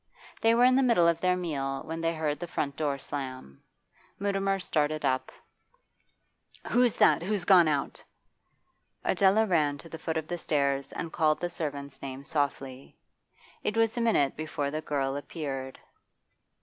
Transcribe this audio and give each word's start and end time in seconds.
They 0.39 0.55
were 0.55 0.63
in 0.63 0.75
the 0.75 0.81
middle 0.81 1.07
of 1.07 1.21
their 1.21 1.37
meal 1.37 1.83
when 1.85 2.01
they 2.01 2.15
heard 2.15 2.39
the 2.39 2.47
front 2.47 2.75
door 2.75 2.97
slam. 2.97 3.61
Mutimer 4.17 4.57
started 4.57 5.05
up. 5.05 5.31
'Who's 6.71 6.95
that? 6.95 7.21
Who's 7.21 7.45
gone 7.45 7.67
out?' 7.67 8.03
Adela 9.03 9.45
ran 9.45 9.77
to 9.77 9.89
the 9.89 9.99
foot 9.99 10.17
of 10.17 10.27
the 10.27 10.39
stairs 10.39 10.91
and 10.91 11.13
called 11.13 11.39
the 11.39 11.51
servant's 11.51 12.01
name 12.01 12.23
softly. 12.23 12.97
It 13.63 13.77
was 13.77 13.95
a 13.95 14.01
minute 14.01 14.35
before 14.35 14.71
the 14.71 14.81
girl 14.81 15.15
appeared. 15.15 15.77